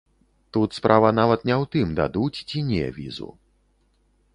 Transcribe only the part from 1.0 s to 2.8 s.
нават не ў тым, дадуць ці